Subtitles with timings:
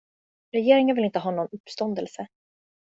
[0.53, 2.27] Regeringen vill inte ha någon uppståndelse.